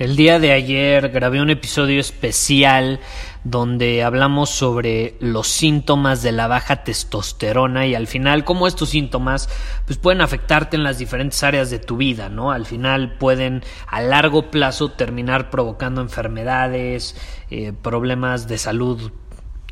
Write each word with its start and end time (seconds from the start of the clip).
El 0.00 0.16
día 0.16 0.38
de 0.38 0.52
ayer 0.52 1.10
grabé 1.10 1.42
un 1.42 1.50
episodio 1.50 2.00
especial 2.00 3.00
donde 3.44 4.02
hablamos 4.02 4.48
sobre 4.48 5.14
los 5.20 5.46
síntomas 5.46 6.22
de 6.22 6.32
la 6.32 6.48
baja 6.48 6.84
testosterona 6.84 7.86
y 7.86 7.94
al 7.94 8.06
final 8.06 8.44
cómo 8.44 8.66
estos 8.66 8.88
síntomas 8.88 9.50
pues 9.84 9.98
pueden 9.98 10.22
afectarte 10.22 10.78
en 10.78 10.84
las 10.84 10.96
diferentes 10.96 11.42
áreas 11.42 11.68
de 11.68 11.80
tu 11.80 11.98
vida, 11.98 12.30
¿no? 12.30 12.50
Al 12.50 12.64
final 12.64 13.18
pueden 13.18 13.62
a 13.88 14.00
largo 14.00 14.50
plazo 14.50 14.90
terminar 14.90 15.50
provocando 15.50 16.00
enfermedades, 16.00 17.14
eh, 17.50 17.74
problemas 17.74 18.48
de 18.48 18.56
salud 18.56 19.12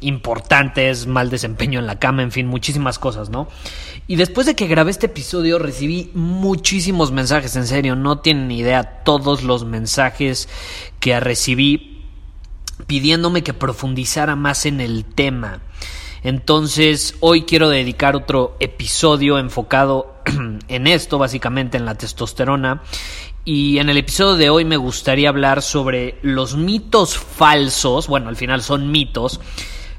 importantes, 0.00 1.06
mal 1.06 1.30
desempeño 1.30 1.78
en 1.80 1.86
la 1.86 1.98
cama, 1.98 2.22
en 2.22 2.32
fin, 2.32 2.46
muchísimas 2.46 2.98
cosas, 2.98 3.30
¿no? 3.30 3.48
Y 4.06 4.16
después 4.16 4.46
de 4.46 4.54
que 4.54 4.66
grabé 4.66 4.90
este 4.90 5.06
episodio 5.06 5.58
recibí 5.58 6.10
muchísimos 6.14 7.12
mensajes, 7.12 7.56
en 7.56 7.66
serio, 7.66 7.96
no 7.96 8.18
tienen 8.20 8.50
idea 8.50 9.02
todos 9.04 9.42
los 9.42 9.64
mensajes 9.64 10.48
que 11.00 11.18
recibí 11.20 12.04
pidiéndome 12.86 13.42
que 13.42 13.54
profundizara 13.54 14.36
más 14.36 14.66
en 14.66 14.80
el 14.80 15.04
tema. 15.04 15.60
Entonces, 16.22 17.16
hoy 17.20 17.42
quiero 17.42 17.68
dedicar 17.68 18.16
otro 18.16 18.56
episodio 18.60 19.38
enfocado 19.38 20.16
en 20.68 20.86
esto, 20.86 21.18
básicamente 21.18 21.76
en 21.76 21.84
la 21.84 21.96
testosterona. 21.96 22.82
Y 23.44 23.78
en 23.78 23.88
el 23.88 23.96
episodio 23.96 24.36
de 24.36 24.50
hoy 24.50 24.64
me 24.64 24.76
gustaría 24.76 25.28
hablar 25.28 25.62
sobre 25.62 26.18
los 26.22 26.56
mitos 26.56 27.16
falsos, 27.16 28.06
bueno, 28.06 28.28
al 28.28 28.36
final 28.36 28.62
son 28.62 28.90
mitos, 28.90 29.40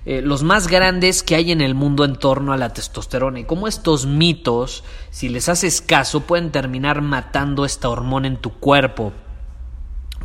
eh, 0.06 0.22
los 0.22 0.44
más 0.44 0.68
grandes 0.68 1.24
que 1.24 1.36
hay 1.36 1.52
en 1.52 1.62
el 1.62 1.76
mundo 1.76 2.06
en 2.06 2.16
torno 2.16 2.54
a 2.54 2.58
la 2.58 2.74
testosterona 2.74 3.40
y 3.40 3.44
cómo 3.44 3.68
estos 3.68 4.06
mitos, 4.06 4.84
si 5.12 5.30
les 5.30 5.50
haces 5.50 5.82
caso, 5.82 6.22
pueden 6.22 6.52
terminar 6.52 7.02
matando 7.02 7.66
esta 7.66 7.90
hormona 7.90 8.28
en 8.28 8.38
tu 8.38 8.52
cuerpo. 8.54 9.14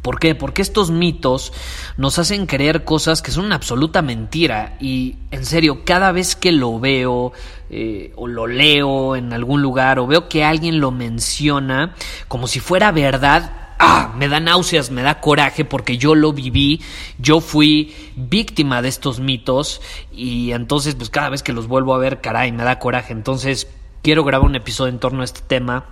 ¿Por 0.03 0.19
qué? 0.19 0.35
Porque 0.35 0.61
estos 0.61 0.91
mitos 0.91 1.53
nos 1.97 2.19
hacen 2.19 2.45
creer 2.45 2.85
cosas 2.85 3.23
que 3.23 3.31
son 3.31 3.47
una 3.47 3.55
absoluta 3.55 4.03
mentira 4.03 4.77
y 4.79 5.17
en 5.31 5.47
serio, 5.47 5.85
cada 5.85 6.13
vez 6.13 6.37
que 6.37 6.53
lo 6.53 6.79
veo 6.79 7.33
eh, 7.71 8.13
o 8.17 8.27
lo 8.27 8.47
leo 8.47 9.17
en 9.17 9.33
algún 9.33 9.63
lugar 9.63 9.99
o 9.99 10.07
veo 10.07 10.29
que 10.29 10.45
alguien 10.45 10.79
lo 10.79 10.91
menciona 10.91 11.95
como 12.29 12.49
si 12.49 12.61
fuera 12.61 12.93
verdad, 12.93 13.64
ah, 13.79 14.13
me 14.17 14.29
da 14.29 14.41
náuseas, 14.41 14.91
me 14.91 15.03
da 15.03 15.21
coraje 15.21 15.65
porque 15.65 15.99
yo 15.99 16.15
lo 16.15 16.33
viví, 16.33 16.81
yo 17.19 17.41
fui 17.41 17.95
víctima 18.17 18.83
de 18.83 18.89
estos 18.89 19.21
mitos 19.21 19.81
y 20.13 20.53
entonces 20.53 20.95
pues 20.95 21.11
cada 21.11 21.31
vez 21.31 21.43
que 21.43 21.53
los 21.53 21.67
vuelvo 21.67 21.95
a 21.95 21.99
ver, 21.99 22.21
caray, 22.21 22.53
me 22.53 22.65
da 22.65 22.79
coraje. 22.79 23.13
Entonces 23.13 23.69
quiero 24.03 24.25
grabar 24.25 24.47
un 24.47 24.57
episodio 24.57 24.93
en 24.93 24.99
torno 24.99 25.23
a 25.23 25.25
este 25.25 25.41
tema 25.41 25.87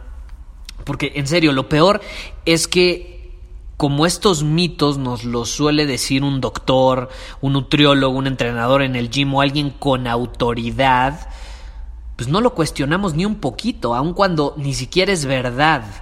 porque 0.84 1.12
en 1.14 1.26
serio, 1.26 1.52
lo 1.52 1.68
peor 1.68 2.00
es 2.44 2.68
que 2.68 3.12
como 3.76 4.06
estos 4.06 4.44
mitos 4.44 4.98
nos 4.98 5.24
los 5.24 5.50
suele 5.50 5.86
decir 5.86 6.22
un 6.22 6.40
doctor, 6.40 7.08
un 7.40 7.54
nutriólogo, 7.54 8.16
un 8.16 8.26
entrenador 8.26 8.82
en 8.82 8.96
el 8.96 9.10
gym 9.10 9.34
o 9.34 9.40
alguien 9.40 9.70
con 9.70 10.06
autoridad, 10.06 11.28
pues 12.16 12.28
no 12.28 12.40
lo 12.40 12.54
cuestionamos 12.54 13.14
ni 13.14 13.24
un 13.24 13.36
poquito, 13.36 13.94
aun 13.94 14.14
cuando 14.14 14.54
ni 14.56 14.74
siquiera 14.74 15.12
es 15.12 15.24
verdad. 15.24 16.01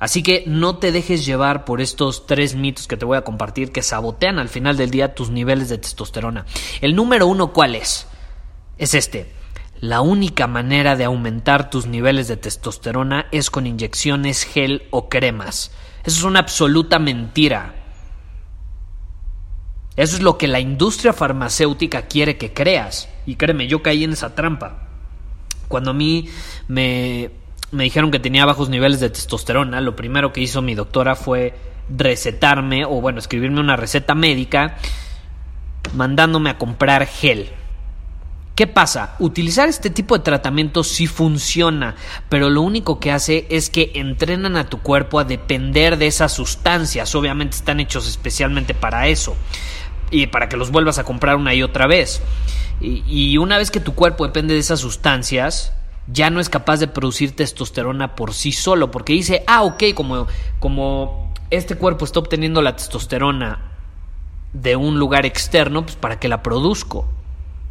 Así 0.00 0.22
que 0.22 0.44
no 0.46 0.78
te 0.78 0.92
dejes 0.92 1.26
llevar 1.26 1.66
por 1.66 1.82
estos 1.82 2.26
tres 2.26 2.54
mitos 2.54 2.88
que 2.88 2.96
te 2.96 3.04
voy 3.04 3.18
a 3.18 3.22
compartir 3.22 3.70
que 3.70 3.82
sabotean 3.82 4.38
al 4.38 4.48
final 4.48 4.78
del 4.78 4.90
día 4.90 5.14
tus 5.14 5.28
niveles 5.28 5.68
de 5.68 5.76
testosterona. 5.76 6.46
El 6.80 6.96
número 6.96 7.26
uno, 7.26 7.52
¿cuál 7.52 7.74
es? 7.74 8.06
Es 8.78 8.94
este. 8.94 9.30
La 9.80 10.00
única 10.00 10.46
manera 10.46 10.96
de 10.96 11.04
aumentar 11.04 11.68
tus 11.68 11.86
niveles 11.86 12.28
de 12.28 12.38
testosterona 12.38 13.26
es 13.30 13.50
con 13.50 13.66
inyecciones 13.66 14.44
gel 14.44 14.84
o 14.90 15.10
cremas. 15.10 15.70
Eso 16.02 16.18
es 16.18 16.24
una 16.24 16.40
absoluta 16.40 16.98
mentira. 16.98 17.74
Eso 19.96 20.16
es 20.16 20.22
lo 20.22 20.38
que 20.38 20.48
la 20.48 20.60
industria 20.60 21.12
farmacéutica 21.12 22.02
quiere 22.02 22.38
que 22.38 22.54
creas. 22.54 23.10
Y 23.26 23.36
créeme, 23.36 23.66
yo 23.66 23.82
caí 23.82 24.04
en 24.04 24.12
esa 24.12 24.34
trampa. 24.34 24.88
Cuando 25.68 25.90
a 25.90 25.94
mí 25.94 26.26
me, 26.68 27.30
me 27.72 27.84
dijeron 27.84 28.10
que 28.10 28.18
tenía 28.18 28.46
bajos 28.46 28.68
niveles 28.68 29.00
de 29.00 29.10
testosterona, 29.10 29.80
lo 29.80 29.96
primero 29.96 30.32
que 30.32 30.40
hizo 30.40 30.62
mi 30.62 30.74
doctora 30.74 31.14
fue 31.14 31.54
recetarme, 31.88 32.84
o 32.84 33.00
bueno, 33.00 33.18
escribirme 33.18 33.60
una 33.60 33.76
receta 33.76 34.14
médica, 34.14 34.76
mandándome 35.94 36.50
a 36.50 36.58
comprar 36.58 37.06
gel. 37.06 37.50
¿Qué 38.54 38.66
pasa? 38.66 39.14
Utilizar 39.18 39.68
este 39.68 39.88
tipo 39.88 40.18
de 40.18 40.24
tratamiento 40.24 40.84
sí 40.84 41.06
funciona, 41.06 41.94
pero 42.28 42.50
lo 42.50 42.60
único 42.60 43.00
que 43.00 43.10
hace 43.10 43.46
es 43.48 43.70
que 43.70 43.92
entrenan 43.94 44.56
a 44.56 44.68
tu 44.68 44.80
cuerpo 44.80 45.18
a 45.18 45.24
depender 45.24 45.96
de 45.96 46.06
esas 46.06 46.32
sustancias. 46.32 47.14
Obviamente 47.14 47.56
están 47.56 47.80
hechos 47.80 48.06
especialmente 48.06 48.74
para 48.74 49.08
eso 49.08 49.34
y 50.10 50.26
para 50.26 50.48
que 50.50 50.58
los 50.58 50.70
vuelvas 50.70 50.98
a 50.98 51.04
comprar 51.04 51.36
una 51.36 51.54
y 51.54 51.62
otra 51.62 51.86
vez. 51.86 52.20
Y, 52.82 53.02
y 53.06 53.38
una 53.38 53.56
vez 53.56 53.70
que 53.70 53.80
tu 53.80 53.94
cuerpo 53.94 54.26
depende 54.26 54.52
de 54.52 54.60
esas 54.60 54.80
sustancias, 54.80 55.72
ya 56.06 56.30
no 56.30 56.40
es 56.40 56.48
capaz 56.48 56.78
de 56.78 56.88
producir 56.88 57.36
testosterona 57.36 58.14
por 58.16 58.34
sí 58.34 58.52
solo, 58.52 58.90
porque 58.90 59.12
dice, 59.12 59.44
ah, 59.46 59.62
ok, 59.62 59.84
como, 59.94 60.26
como 60.58 61.32
este 61.50 61.76
cuerpo 61.76 62.04
está 62.04 62.20
obteniendo 62.20 62.62
la 62.62 62.76
testosterona 62.76 63.70
de 64.52 64.76
un 64.76 64.98
lugar 64.98 65.26
externo, 65.26 65.82
pues 65.82 65.96
para 65.96 66.18
que 66.18 66.28
la 66.28 66.42
produzco. 66.42 67.08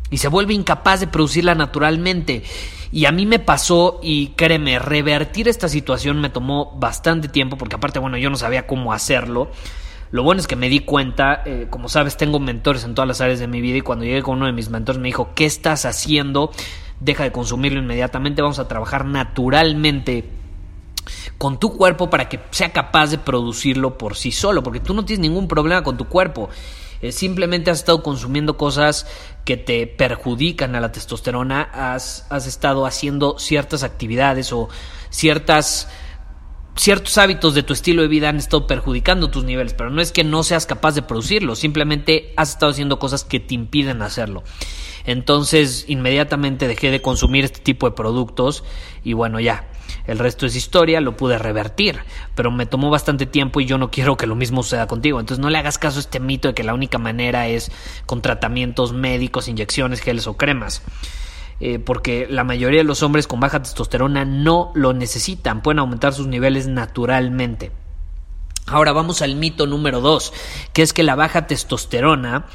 Y 0.09 0.17
se 0.17 0.27
vuelve 0.27 0.53
incapaz 0.53 1.01
de 1.01 1.07
producirla 1.07 1.55
naturalmente. 1.55 2.43
Y 2.91 3.05
a 3.05 3.11
mí 3.11 3.25
me 3.25 3.39
pasó, 3.39 3.99
y 4.01 4.29
créeme, 4.29 4.79
revertir 4.79 5.47
esta 5.47 5.69
situación 5.69 6.19
me 6.19 6.29
tomó 6.29 6.75
bastante 6.77 7.27
tiempo, 7.27 7.57
porque 7.57 7.75
aparte, 7.75 7.99
bueno, 7.99 8.17
yo 8.17 8.29
no 8.29 8.37
sabía 8.37 8.65
cómo 8.65 8.93
hacerlo. 8.93 9.51
Lo 10.11 10.23
bueno 10.23 10.41
es 10.41 10.47
que 10.47 10.55
me 10.55 10.69
di 10.69 10.79
cuenta, 10.79 11.43
eh, 11.45 11.67
como 11.69 11.87
sabes, 11.87 12.17
tengo 12.17 12.39
mentores 12.39 12.83
en 12.83 12.95
todas 12.95 13.07
las 13.07 13.21
áreas 13.21 13.39
de 13.39 13.47
mi 13.47 13.61
vida 13.61 13.77
y 13.77 13.81
cuando 13.81 14.05
llegué 14.05 14.23
con 14.23 14.37
uno 14.37 14.47
de 14.47 14.53
mis 14.53 14.69
mentores 14.69 14.99
me 14.99 15.07
dijo, 15.07 15.31
¿qué 15.35 15.45
estás 15.45 15.85
haciendo? 15.85 16.51
Deja 16.99 17.23
de 17.23 17.31
consumirlo 17.31 17.79
inmediatamente, 17.79 18.41
vamos 18.41 18.59
a 18.59 18.67
trabajar 18.67 19.05
naturalmente 19.05 20.29
con 21.37 21.59
tu 21.59 21.75
cuerpo 21.75 22.09
para 22.09 22.29
que 22.29 22.39
sea 22.51 22.71
capaz 22.71 23.11
de 23.11 23.17
producirlo 23.17 23.97
por 23.97 24.15
sí 24.15 24.31
solo, 24.31 24.63
porque 24.63 24.79
tú 24.79 24.93
no 24.93 25.05
tienes 25.05 25.21
ningún 25.21 25.47
problema 25.47 25.83
con 25.83 25.97
tu 25.97 26.05
cuerpo. 26.05 26.49
Eh, 27.01 27.13
simplemente 27.13 27.71
has 27.71 27.79
estado 27.79 28.03
consumiendo 28.03 28.57
cosas 28.57 29.07
que 29.45 29.55
te 29.55 29.87
perjudican 29.87 30.75
a 30.75 30.81
la 30.81 30.91
testosterona, 30.91 31.61
has, 31.61 32.27
estado 32.45 32.85
haciendo 32.85 33.39
ciertas 33.39 33.83
actividades 33.83 34.51
o 34.51 34.67
ciertas 35.09 35.87
ciertos 36.75 37.17
hábitos 37.17 37.55
de 37.55 37.63
tu 37.63 37.73
estilo 37.73 38.01
de 38.01 38.07
vida 38.07 38.29
han 38.29 38.37
estado 38.37 38.65
perjudicando 38.65 39.29
tus 39.29 39.43
niveles, 39.43 39.73
pero 39.73 39.89
no 39.89 40.01
es 40.01 40.13
que 40.13 40.23
no 40.23 40.43
seas 40.43 40.65
capaz 40.65 40.95
de 40.95 41.01
producirlo, 41.01 41.55
simplemente 41.55 42.33
has 42.37 42.51
estado 42.51 42.71
haciendo 42.71 42.99
cosas 42.99 43.25
que 43.25 43.41
te 43.41 43.53
impiden 43.53 44.01
hacerlo. 44.01 44.43
Entonces, 45.09 45.85
inmediatamente 45.87 46.67
dejé 46.67 46.91
de 46.91 47.01
consumir 47.01 47.43
este 47.43 47.61
tipo 47.61 47.89
de 47.89 47.95
productos 47.95 48.63
y 49.03 49.13
bueno, 49.13 49.39
ya, 49.39 49.67
el 50.05 50.19
resto 50.19 50.45
es 50.45 50.55
historia, 50.55 51.01
lo 51.01 51.17
pude 51.17 51.39
revertir, 51.39 51.97
pero 52.35 52.51
me 52.51 52.67
tomó 52.67 52.91
bastante 52.91 53.25
tiempo 53.25 53.59
y 53.59 53.65
yo 53.65 53.79
no 53.79 53.89
quiero 53.91 54.17
que 54.17 54.27
lo 54.27 54.35
mismo 54.35 54.61
suceda 54.61 54.85
contigo. 54.85 55.19
Entonces 55.19 55.41
no 55.41 55.49
le 55.49 55.57
hagas 55.57 55.79
caso 55.79 55.97
a 55.97 56.01
este 56.01 56.19
mito 56.19 56.49
de 56.49 56.53
que 56.53 56.63
la 56.63 56.75
única 56.75 56.99
manera 56.99 57.47
es 57.47 57.71
con 58.05 58.21
tratamientos 58.21 58.93
médicos, 58.93 59.47
inyecciones, 59.47 59.99
geles 60.01 60.27
o 60.27 60.37
cremas. 60.37 60.83
Eh, 61.59 61.79
porque 61.79 62.27
la 62.29 62.43
mayoría 62.43 62.81
de 62.81 62.83
los 62.83 63.01
hombres 63.01 63.25
con 63.25 63.39
baja 63.39 63.63
testosterona 63.63 64.25
no 64.25 64.71
lo 64.75 64.93
necesitan, 64.93 65.63
pueden 65.63 65.79
aumentar 65.79 66.13
sus 66.13 66.27
niveles 66.27 66.67
naturalmente. 66.67 67.71
Ahora 68.67 68.91
vamos 68.91 69.23
al 69.23 69.35
mito 69.35 69.65
número 69.65 70.01
dos, 70.01 70.33
que 70.71 70.83
es 70.83 70.93
que 70.93 71.01
la 71.01 71.15
baja 71.15 71.47
testosterona 71.47 72.45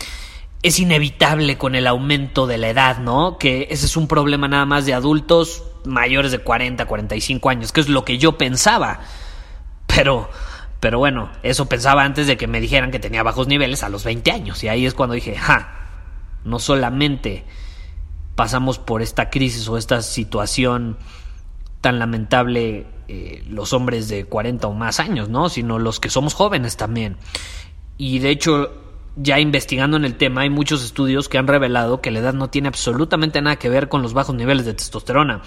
es 0.64 0.78
inevitable 0.78 1.58
con 1.58 1.74
el 1.74 1.86
aumento 1.86 2.46
de 2.46 2.56
la 2.56 2.70
edad, 2.70 2.96
¿no? 2.96 3.36
Que 3.36 3.68
ese 3.70 3.84
es 3.84 3.98
un 3.98 4.08
problema 4.08 4.48
nada 4.48 4.64
más 4.64 4.86
de 4.86 4.94
adultos 4.94 5.62
mayores 5.84 6.32
de 6.32 6.38
40, 6.38 6.86
45 6.86 7.50
años, 7.50 7.70
que 7.70 7.82
es 7.82 7.90
lo 7.90 8.06
que 8.06 8.16
yo 8.16 8.38
pensaba. 8.38 9.00
Pero, 9.86 10.30
pero 10.80 10.98
bueno, 10.98 11.30
eso 11.42 11.66
pensaba 11.68 12.02
antes 12.02 12.26
de 12.26 12.38
que 12.38 12.46
me 12.46 12.62
dijeran 12.62 12.90
que 12.90 12.98
tenía 12.98 13.22
bajos 13.22 13.46
niveles 13.46 13.82
a 13.82 13.90
los 13.90 14.04
20 14.04 14.30
años. 14.32 14.64
Y 14.64 14.68
ahí 14.68 14.86
es 14.86 14.94
cuando 14.94 15.14
dije, 15.14 15.36
ja, 15.36 15.68
no 16.44 16.58
solamente 16.58 17.44
pasamos 18.34 18.78
por 18.78 19.02
esta 19.02 19.28
crisis 19.28 19.68
o 19.68 19.76
esta 19.76 20.00
situación 20.00 20.96
tan 21.82 21.98
lamentable 21.98 22.86
eh, 23.08 23.44
los 23.50 23.74
hombres 23.74 24.08
de 24.08 24.24
40 24.24 24.66
o 24.66 24.72
más 24.72 24.98
años, 24.98 25.28
¿no? 25.28 25.50
Sino 25.50 25.78
los 25.78 26.00
que 26.00 26.08
somos 26.08 26.32
jóvenes 26.32 26.78
también. 26.78 27.18
Y 27.98 28.20
de 28.20 28.30
hecho, 28.30 28.83
ya 29.16 29.38
investigando 29.38 29.96
en 29.96 30.04
el 30.04 30.16
tema, 30.16 30.42
hay 30.42 30.50
muchos 30.50 30.84
estudios 30.84 31.28
que 31.28 31.38
han 31.38 31.46
revelado 31.46 32.00
que 32.00 32.10
la 32.10 32.18
edad 32.18 32.34
no 32.34 32.50
tiene 32.50 32.68
absolutamente 32.68 33.40
nada 33.40 33.56
que 33.56 33.68
ver 33.68 33.88
con 33.88 34.02
los 34.02 34.12
bajos 34.12 34.34
niveles 34.34 34.66
de 34.66 34.74
testosterona. 34.74 35.42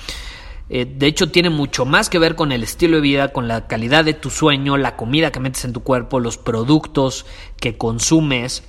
Eh, 0.69 0.85
de 0.85 1.07
hecho, 1.07 1.31
tiene 1.31 1.49
mucho 1.49 1.85
más 1.85 2.09
que 2.09 2.19
ver 2.19 2.35
con 2.35 2.51
el 2.51 2.63
estilo 2.63 2.97
de 2.97 3.01
vida, 3.01 3.29
con 3.29 3.47
la 3.47 3.67
calidad 3.67 4.03
de 4.03 4.13
tu 4.13 4.29
sueño, 4.29 4.77
la 4.77 4.95
comida 4.95 5.31
que 5.31 5.39
metes 5.39 5.63
en 5.65 5.73
tu 5.73 5.81
cuerpo, 5.81 6.19
los 6.19 6.37
productos 6.37 7.25
que 7.59 7.77
consumes, 7.77 8.63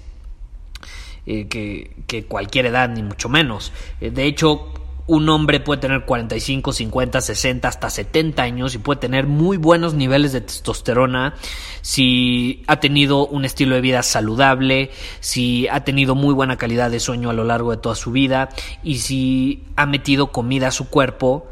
eh, 1.27 1.49
que, 1.49 1.97
que, 2.06 2.25
cualquier 2.25 2.67
edad, 2.67 2.89
ni 2.89 3.03
mucho 3.03 3.29
menos. 3.29 3.73
Eh, 4.01 4.11
de 4.11 4.25
hecho, 4.25 4.73
un 5.08 5.26
hombre 5.31 5.58
puede 5.58 5.81
tener 5.81 6.05
45, 6.05 6.70
50, 6.70 7.20
60, 7.22 7.66
hasta 7.66 7.90
70 7.90 8.43
años 8.43 8.75
y 8.75 8.78
puede 8.78 9.00
tener 9.00 9.26
muy 9.26 9.56
buenos 9.56 9.94
niveles 9.94 10.32
de 10.32 10.43
testosterona 10.43 11.34
si 11.81 12.62
ha 12.66 12.78
tenido 12.78 13.26
un 13.26 13.46
estilo 13.46 13.75
de 13.75 13.81
vida 13.81 14.02
saludable, 14.02 14.90
si 15.20 15.66
ha 15.69 15.82
tenido 15.82 16.14
muy 16.14 16.34
buena 16.34 16.58
calidad 16.58 16.90
de 16.90 17.00
sueño 17.00 17.31
a 17.31 17.32
lo 17.32 17.44
largo 17.44 17.70
de 17.70 17.78
toda 17.78 17.94
su 17.94 18.12
vida 18.12 18.50
y 18.82 18.99
si 18.99 19.64
ha 19.76 19.87
metido 19.87 20.31
comida 20.31 20.69
a 20.69 20.72
su 20.72 20.90
cuerpo 20.90 21.46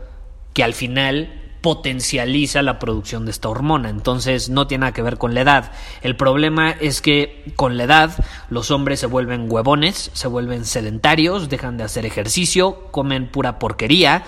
que 0.52 0.62
al 0.62 0.74
final 0.74 1.45
potencializa 1.66 2.62
la 2.62 2.78
producción 2.78 3.24
de 3.24 3.32
esta 3.32 3.48
hormona. 3.48 3.90
Entonces 3.90 4.50
no 4.50 4.68
tiene 4.68 4.82
nada 4.82 4.92
que 4.92 5.02
ver 5.02 5.18
con 5.18 5.34
la 5.34 5.40
edad. 5.40 5.72
El 6.00 6.14
problema 6.14 6.70
es 6.70 7.02
que 7.02 7.42
con 7.56 7.76
la 7.76 7.82
edad 7.82 8.24
los 8.50 8.70
hombres 8.70 9.00
se 9.00 9.06
vuelven 9.06 9.50
huevones, 9.50 10.12
se 10.12 10.28
vuelven 10.28 10.64
sedentarios, 10.64 11.48
dejan 11.48 11.76
de 11.76 11.82
hacer 11.82 12.06
ejercicio, 12.06 12.86
comen 12.92 13.26
pura 13.26 13.58
porquería 13.58 14.22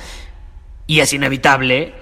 y 0.88 0.98
es 0.98 1.12
inevitable 1.12 1.94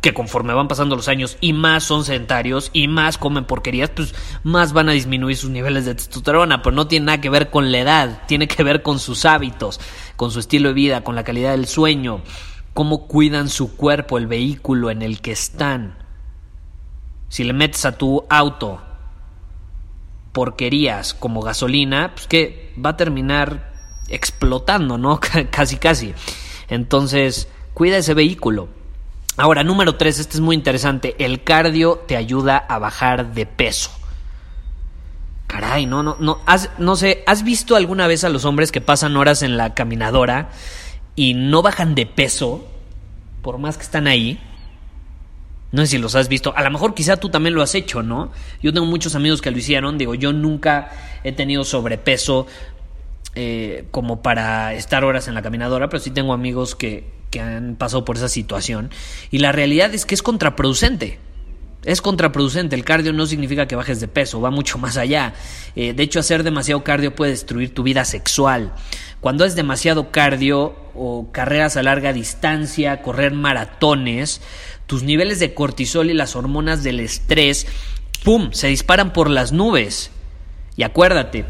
que 0.00 0.14
conforme 0.14 0.54
van 0.54 0.68
pasando 0.68 0.94
los 0.94 1.08
años 1.08 1.38
y 1.40 1.54
más 1.54 1.82
son 1.82 2.04
sedentarios 2.04 2.70
y 2.72 2.86
más 2.86 3.18
comen 3.18 3.46
porquerías, 3.46 3.90
pues 3.90 4.14
más 4.44 4.72
van 4.72 4.90
a 4.90 4.92
disminuir 4.92 5.36
sus 5.36 5.50
niveles 5.50 5.86
de 5.86 5.96
testosterona, 5.96 6.62
pero 6.62 6.76
no 6.76 6.86
tiene 6.86 7.06
nada 7.06 7.20
que 7.20 7.30
ver 7.30 7.50
con 7.50 7.72
la 7.72 7.80
edad, 7.80 8.22
tiene 8.28 8.46
que 8.46 8.62
ver 8.62 8.82
con 8.82 9.00
sus 9.00 9.24
hábitos, 9.24 9.80
con 10.14 10.30
su 10.30 10.38
estilo 10.38 10.68
de 10.68 10.74
vida, 10.74 11.00
con 11.02 11.16
la 11.16 11.24
calidad 11.24 11.50
del 11.50 11.66
sueño 11.66 12.22
cómo 12.74 13.06
cuidan 13.06 13.48
su 13.48 13.76
cuerpo, 13.76 14.18
el 14.18 14.26
vehículo 14.26 14.90
en 14.90 15.02
el 15.02 15.20
que 15.20 15.32
están. 15.32 15.96
Si 17.28 17.44
le 17.44 17.52
metes 17.52 17.84
a 17.86 17.96
tu 17.96 18.24
auto 18.28 18.82
porquerías 20.32 21.14
como 21.14 21.40
gasolina, 21.40 22.12
pues 22.14 22.26
que 22.26 22.74
va 22.84 22.90
a 22.90 22.96
terminar 22.96 23.72
explotando, 24.08 24.98
¿no? 24.98 25.20
casi, 25.50 25.76
casi. 25.76 26.12
Entonces, 26.68 27.48
cuida 27.72 27.96
ese 27.96 28.14
vehículo. 28.14 28.68
Ahora, 29.36 29.62
número 29.64 29.96
tres, 29.96 30.18
este 30.18 30.34
es 30.34 30.40
muy 30.40 30.56
interesante. 30.56 31.14
El 31.18 31.42
cardio 31.44 32.02
te 32.06 32.16
ayuda 32.16 32.56
a 32.56 32.78
bajar 32.78 33.34
de 33.34 33.46
peso. 33.46 33.90
Caray, 35.46 35.86
no, 35.86 36.02
no, 36.02 36.16
no. 36.18 36.40
no 36.78 36.96
sé, 36.96 37.22
¿has 37.26 37.44
visto 37.44 37.76
alguna 37.76 38.08
vez 38.08 38.24
a 38.24 38.28
los 38.28 38.44
hombres 38.44 38.72
que 38.72 38.80
pasan 38.80 39.16
horas 39.16 39.42
en 39.42 39.56
la 39.56 39.74
caminadora 39.74 40.50
y 41.16 41.34
no 41.34 41.62
bajan 41.62 41.94
de 41.94 42.06
peso, 42.06 42.66
por 43.42 43.58
más 43.58 43.76
que 43.76 43.84
están 43.84 44.06
ahí. 44.06 44.40
No 45.72 45.82
sé 45.82 45.88
si 45.88 45.98
los 45.98 46.14
has 46.14 46.28
visto. 46.28 46.54
A 46.56 46.62
lo 46.62 46.70
mejor 46.70 46.94
quizá 46.94 47.16
tú 47.16 47.28
también 47.28 47.54
lo 47.54 47.62
has 47.62 47.74
hecho, 47.74 48.02
¿no? 48.02 48.30
Yo 48.62 48.72
tengo 48.72 48.86
muchos 48.86 49.14
amigos 49.14 49.42
que 49.42 49.50
lo 49.50 49.58
hicieron. 49.58 49.98
Digo, 49.98 50.14
yo 50.14 50.32
nunca 50.32 50.90
he 51.24 51.32
tenido 51.32 51.64
sobrepeso 51.64 52.46
eh, 53.34 53.86
como 53.90 54.22
para 54.22 54.74
estar 54.74 55.04
horas 55.04 55.26
en 55.26 55.34
la 55.34 55.42
caminadora, 55.42 55.88
pero 55.88 56.00
sí 56.00 56.10
tengo 56.10 56.32
amigos 56.32 56.76
que, 56.76 57.10
que 57.30 57.40
han 57.40 57.74
pasado 57.74 58.04
por 58.04 58.16
esa 58.16 58.28
situación. 58.28 58.90
Y 59.32 59.38
la 59.38 59.50
realidad 59.50 59.92
es 59.92 60.06
que 60.06 60.14
es 60.14 60.22
contraproducente. 60.22 61.18
Es 61.84 62.00
contraproducente. 62.00 62.74
El 62.76 62.84
cardio 62.84 63.12
no 63.12 63.26
significa 63.26 63.66
que 63.66 63.76
bajes 63.76 64.00
de 64.00 64.08
peso, 64.08 64.40
va 64.40 64.50
mucho 64.50 64.78
más 64.78 64.96
allá. 64.96 65.34
Eh, 65.76 65.92
de 65.92 66.02
hecho, 66.02 66.20
hacer 66.20 66.42
demasiado 66.42 66.82
cardio 66.82 67.14
puede 67.14 67.32
destruir 67.32 67.74
tu 67.74 67.82
vida 67.82 68.04
sexual. 68.04 68.72
Cuando 69.20 69.44
es 69.44 69.54
demasiado 69.54 70.10
cardio 70.10 70.74
o 70.94 71.30
carreras 71.32 71.76
a 71.76 71.82
larga 71.82 72.12
distancia, 72.12 73.02
correr 73.02 73.32
maratones, 73.32 74.40
tus 74.86 75.02
niveles 75.02 75.40
de 75.40 75.54
cortisol 75.54 76.10
y 76.10 76.14
las 76.14 76.36
hormonas 76.36 76.82
del 76.82 77.00
estrés, 77.00 77.66
¡pum!, 78.22 78.52
se 78.52 78.68
disparan 78.68 79.12
por 79.12 79.28
las 79.28 79.52
nubes. 79.52 80.10
Y 80.76 80.82
acuérdate, 80.82 81.44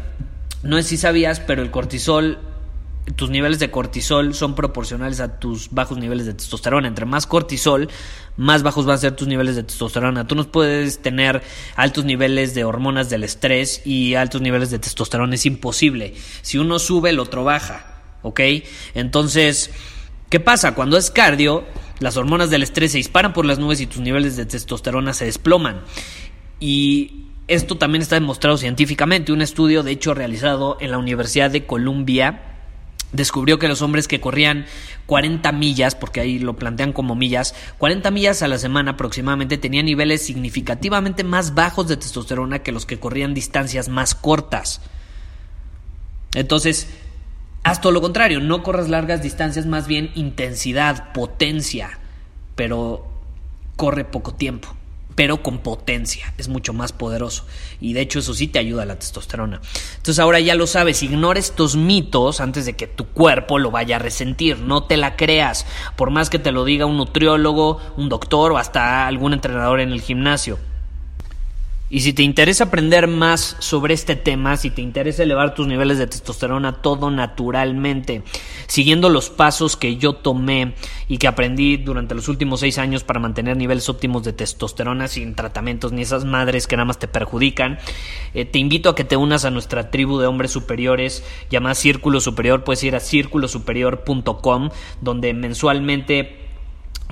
no 0.63 0.77
sé 0.77 0.83
si 0.83 0.97
sabías, 0.97 1.39
pero 1.39 1.61
el 1.61 1.71
cortisol 1.71 2.39
tus 3.13 3.29
niveles 3.29 3.59
de 3.59 3.69
cortisol 3.69 4.33
son 4.33 4.55
proporcionales 4.55 5.19
a 5.19 5.39
tus 5.39 5.69
bajos 5.69 5.97
niveles 5.97 6.25
de 6.25 6.33
testosterona. 6.33 6.87
Entre 6.87 7.05
más 7.05 7.27
cortisol, 7.27 7.87
más 8.35 8.63
bajos 8.63 8.85
van 8.85 8.95
a 8.95 8.97
ser 8.97 9.15
tus 9.15 9.27
niveles 9.27 9.55
de 9.55 9.63
testosterona. 9.63 10.27
Tú 10.27 10.33
no 10.33 10.43
puedes 10.45 10.99
tener 11.01 11.43
altos 11.75 12.03
niveles 12.03 12.55
de 12.55 12.63
hormonas 12.63 13.09
del 13.09 13.23
estrés 13.23 13.85
y 13.85 14.15
altos 14.15 14.41
niveles 14.41 14.71
de 14.71 14.79
testosterona. 14.79 15.35
Es 15.35 15.45
imposible. 15.45 16.15
Si 16.41 16.57
uno 16.57 16.79
sube, 16.79 17.11
el 17.11 17.19
otro 17.19 17.43
baja. 17.43 17.85
¿Ok? 18.23 18.41
Entonces, 18.95 19.69
¿qué 20.29 20.39
pasa? 20.39 20.73
Cuando 20.73 20.97
es 20.97 21.11
cardio, 21.11 21.63
las 21.99 22.17
hormonas 22.17 22.49
del 22.49 22.63
estrés 22.63 22.91
se 22.91 22.97
disparan 22.97 23.33
por 23.33 23.45
las 23.45 23.59
nubes 23.59 23.81
y 23.81 23.85
tus 23.85 24.01
niveles 24.01 24.35
de 24.35 24.47
testosterona 24.47 25.13
se 25.13 25.25
desploman. 25.25 25.81
Y 26.59 27.27
esto 27.47 27.77
también 27.77 28.01
está 28.01 28.15
demostrado 28.15 28.57
científicamente. 28.57 29.31
Un 29.31 29.43
estudio, 29.43 29.83
de 29.83 29.91
hecho, 29.91 30.15
realizado 30.15 30.77
en 30.81 30.89
la 30.89 30.97
Universidad 30.97 31.51
de 31.51 31.67
Columbia 31.67 32.54
descubrió 33.15 33.59
que 33.59 33.67
los 33.67 33.81
hombres 33.81 34.07
que 34.07 34.21
corrían 34.21 34.65
40 35.05 35.51
millas, 35.51 35.95
porque 35.95 36.19
ahí 36.19 36.39
lo 36.39 36.55
plantean 36.55 36.93
como 36.93 37.15
millas, 37.15 37.55
40 37.77 38.11
millas 38.11 38.41
a 38.41 38.47
la 38.47 38.57
semana 38.57 38.91
aproximadamente 38.91 39.57
tenían 39.57 39.85
niveles 39.85 40.25
significativamente 40.25 41.23
más 41.23 41.53
bajos 41.53 41.87
de 41.87 41.97
testosterona 41.97 42.59
que 42.59 42.71
los 42.71 42.85
que 42.85 42.99
corrían 42.99 43.33
distancias 43.33 43.89
más 43.89 44.15
cortas. 44.15 44.81
Entonces, 46.33 46.87
haz 47.63 47.81
todo 47.81 47.91
lo 47.91 48.01
contrario, 48.01 48.39
no 48.39 48.63
corras 48.63 48.89
largas 48.89 49.21
distancias, 49.21 49.65
más 49.65 49.87
bien 49.87 50.11
intensidad, 50.15 51.13
potencia, 51.13 51.99
pero 52.55 53.07
corre 53.75 54.05
poco 54.05 54.33
tiempo 54.33 54.75
pero 55.15 55.41
con 55.41 55.59
potencia, 55.59 56.33
es 56.37 56.47
mucho 56.49 56.73
más 56.73 56.91
poderoso. 56.91 57.45
Y 57.79 57.93
de 57.93 58.01
hecho 58.01 58.19
eso 58.19 58.33
sí 58.33 58.47
te 58.47 58.59
ayuda 58.59 58.83
a 58.83 58.85
la 58.85 58.99
testosterona. 58.99 59.61
Entonces 59.97 60.19
ahora 60.19 60.39
ya 60.39 60.55
lo 60.55 60.67
sabes, 60.67 61.01
ignora 61.03 61.39
estos 61.39 61.75
mitos 61.75 62.41
antes 62.41 62.65
de 62.65 62.73
que 62.73 62.87
tu 62.87 63.07
cuerpo 63.07 63.57
lo 63.57 63.71
vaya 63.71 63.95
a 63.95 63.99
resentir, 63.99 64.59
no 64.59 64.83
te 64.83 64.97
la 64.97 65.15
creas, 65.15 65.65
por 65.95 66.11
más 66.11 66.29
que 66.29 66.39
te 66.39 66.51
lo 66.51 66.65
diga 66.65 66.85
un 66.85 66.97
nutriólogo, 66.97 67.79
un 67.97 68.09
doctor 68.09 68.51
o 68.51 68.57
hasta 68.57 69.07
algún 69.07 69.33
entrenador 69.33 69.79
en 69.79 69.91
el 69.91 70.01
gimnasio. 70.01 70.59
Y 71.95 72.01
si 72.01 72.11
te 72.11 72.23
interesa 72.23 72.65
aprender 72.65 73.07
más 73.07 73.55
sobre 73.59 73.93
este 73.93 74.17
tema, 74.17 74.57
si 74.57 74.69
te 74.69 74.81
interesa 74.81 75.23
elevar 75.23 75.53
tus 75.55 75.65
niveles 75.65 75.97
de 75.97 76.07
testosterona 76.07 76.81
todo 76.81 77.09
naturalmente, 77.09 78.21
siguiendo 78.67 79.07
los 79.07 79.29
pasos 79.29 79.77
que 79.77 79.95
yo 79.95 80.11
tomé 80.11 80.73
y 81.07 81.19
que 81.19 81.29
aprendí 81.29 81.77
durante 81.77 82.13
los 82.13 82.27
últimos 82.27 82.59
seis 82.59 82.79
años 82.79 83.05
para 83.05 83.21
mantener 83.21 83.55
niveles 83.55 83.87
óptimos 83.87 84.25
de 84.25 84.33
testosterona 84.33 85.07
sin 85.07 85.35
tratamientos 85.35 85.93
ni 85.93 86.01
esas 86.01 86.25
madres 86.25 86.67
que 86.67 86.75
nada 86.75 86.83
más 86.83 86.99
te 86.99 87.07
perjudican, 87.07 87.79
eh, 88.33 88.43
te 88.43 88.59
invito 88.59 88.89
a 88.89 88.95
que 88.95 89.05
te 89.05 89.15
unas 89.15 89.45
a 89.45 89.49
nuestra 89.49 89.89
tribu 89.89 90.19
de 90.19 90.27
hombres 90.27 90.51
superiores 90.51 91.23
llamada 91.49 91.75
Círculo 91.75 92.19
Superior. 92.19 92.65
Puedes 92.65 92.83
ir 92.83 92.97
a 92.97 92.99
círculosuperior.com 92.99 94.69
donde 94.99 95.33
mensualmente 95.33 96.44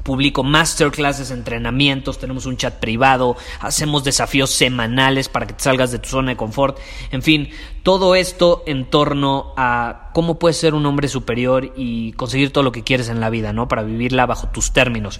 publico 0.03 0.43
masterclasses, 0.43 1.31
entrenamientos, 1.31 2.19
tenemos 2.19 2.45
un 2.45 2.57
chat 2.57 2.75
privado, 2.75 3.35
hacemos 3.59 4.03
desafíos 4.03 4.51
semanales 4.51 5.29
para 5.29 5.47
que 5.47 5.53
te 5.53 5.63
salgas 5.63 5.91
de 5.91 5.99
tu 5.99 6.09
zona 6.09 6.31
de 6.31 6.37
confort, 6.37 6.77
en 7.11 7.21
fin, 7.21 7.49
todo 7.81 8.15
esto 8.15 8.63
en 8.65 8.85
torno 8.85 9.53
a 9.57 10.09
cómo 10.13 10.37
puedes 10.39 10.57
ser 10.57 10.73
un 10.73 10.85
hombre 10.85 11.07
superior 11.07 11.73
y 11.75 12.11
conseguir 12.13 12.51
todo 12.51 12.63
lo 12.63 12.71
que 12.71 12.83
quieres 12.83 13.09
en 13.09 13.19
la 13.19 13.29
vida, 13.29 13.53
¿no? 13.53 13.67
Para 13.67 13.83
vivirla 13.83 14.25
bajo 14.25 14.47
tus 14.49 14.73
términos. 14.73 15.19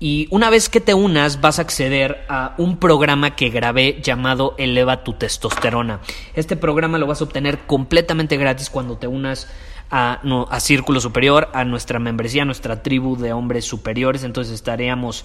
Y 0.00 0.26
una 0.30 0.50
vez 0.50 0.68
que 0.68 0.80
te 0.80 0.92
unas 0.92 1.40
vas 1.40 1.58
a 1.58 1.62
acceder 1.62 2.26
a 2.28 2.54
un 2.58 2.78
programa 2.78 3.36
que 3.36 3.48
grabé 3.48 4.00
llamado 4.02 4.54
Eleva 4.58 5.04
tu 5.04 5.14
testosterona. 5.14 6.00
Este 6.34 6.56
programa 6.56 6.98
lo 6.98 7.06
vas 7.06 7.20
a 7.20 7.24
obtener 7.24 7.60
completamente 7.60 8.36
gratis 8.36 8.70
cuando 8.70 8.98
te 8.98 9.06
unas 9.06 9.48
a, 9.96 10.60
Círculo 10.60 11.00
Superior, 11.00 11.50
a 11.54 11.64
nuestra 11.64 12.00
membresía, 12.00 12.42
a 12.42 12.46
nuestra 12.46 12.82
tribu 12.82 13.16
de 13.16 13.32
hombres 13.32 13.64
superiores. 13.64 14.24
Entonces 14.24 14.52
estaríamos 14.52 15.24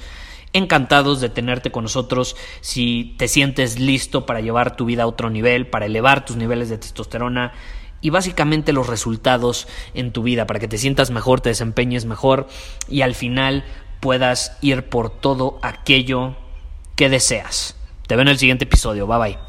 encantados 0.53 1.21
de 1.21 1.29
tenerte 1.29 1.71
con 1.71 1.83
nosotros 1.83 2.35
si 2.61 3.15
te 3.17 3.27
sientes 3.27 3.79
listo 3.79 4.27
para 4.27 4.41
llevar 4.41 4.75
tu 4.75 4.85
vida 4.85 5.03
a 5.03 5.07
otro 5.07 5.31
nivel, 5.31 5.67
para 5.67 5.87
elevar 5.87 6.23
tus 6.23 6.37
niveles 6.37 6.69
de 6.69 6.77
testosterona 6.77 7.51
y 8.01 8.11
básicamente 8.11 8.71
los 8.71 8.87
resultados 8.87 9.67
en 9.95 10.11
tu 10.11 10.21
vida, 10.21 10.45
para 10.45 10.59
que 10.59 10.67
te 10.67 10.77
sientas 10.77 11.09
mejor, 11.09 11.41
te 11.41 11.49
desempeñes 11.49 12.05
mejor 12.05 12.47
y 12.87 13.01
al 13.01 13.15
final 13.15 13.63
puedas 13.99 14.55
ir 14.61 14.87
por 14.87 15.09
todo 15.09 15.59
aquello 15.63 16.35
que 16.95 17.09
deseas. 17.09 17.75
Te 18.07 18.15
veo 18.15 18.21
en 18.21 18.29
el 18.29 18.37
siguiente 18.37 18.65
episodio. 18.65 19.07
Bye 19.07 19.17
bye. 19.17 19.48